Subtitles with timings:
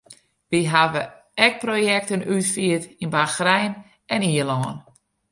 [0.49, 1.03] Wy hawwe
[1.45, 3.73] ek projekten útfierd yn Bachrein
[4.13, 4.79] en Ierlân.